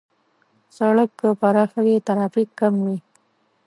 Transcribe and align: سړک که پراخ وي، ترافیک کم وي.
سړک 0.77 1.09
که 1.19 1.27
پراخ 1.41 1.71
وي، 1.83 1.95
ترافیک 2.07 2.49
کم 2.59 2.73
وي. 2.85 2.97